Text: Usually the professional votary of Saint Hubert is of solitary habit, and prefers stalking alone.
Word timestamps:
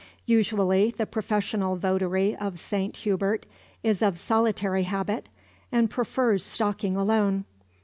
Usually 0.25 0.89
the 0.89 1.05
professional 1.05 1.75
votary 1.75 2.35
of 2.35 2.57
Saint 2.57 2.97
Hubert 2.97 3.45
is 3.83 4.01
of 4.01 4.17
solitary 4.17 4.81
habit, 4.81 5.29
and 5.71 5.91
prefers 5.91 6.43
stalking 6.43 6.95
alone. 6.97 7.45